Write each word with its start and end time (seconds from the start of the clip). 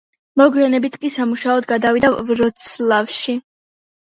მოგვიანებით 0.39 0.95
კი 1.03 1.11
სამუშაოდ 1.17 1.69
გადავიდა 1.73 2.11
ვროცლავში. 2.31 3.37